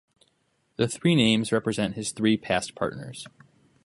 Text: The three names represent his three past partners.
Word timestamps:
The 0.77 0.87
three 0.87 1.13
names 1.13 1.51
represent 1.51 1.93
his 1.93 2.11
three 2.11 2.35
past 2.35 2.73
partners. 2.73 3.27